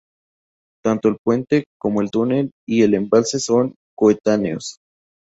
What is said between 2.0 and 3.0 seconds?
el túnel y el